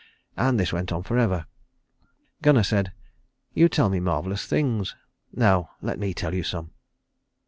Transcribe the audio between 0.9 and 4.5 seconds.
on for ever. Gunnar said, "You tell me marvellous